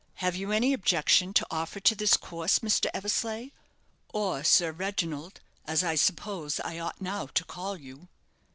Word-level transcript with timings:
Have 0.15 0.35
you 0.35 0.51
any 0.51 0.73
objection 0.73 1.31
to 1.35 1.45
offer 1.51 1.79
to 1.79 1.93
this 1.93 2.17
course, 2.17 2.57
Mr. 2.57 2.89
Eversleigh, 2.91 3.49
or 4.11 4.43
Sir 4.43 4.71
Reginald, 4.71 5.41
as 5.67 5.83
I 5.83 5.93
suppose 5.93 6.59
I 6.61 6.79
ought 6.79 7.01
now 7.01 7.27
to 7.27 7.45
call 7.45 7.77
you?" 7.77 8.07